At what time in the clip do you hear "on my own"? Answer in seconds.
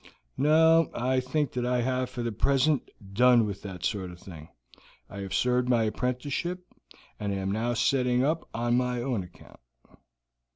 8.51-9.21